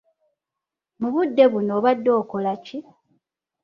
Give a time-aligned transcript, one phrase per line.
[0.99, 2.77] Mu budde buno obadde okola ki?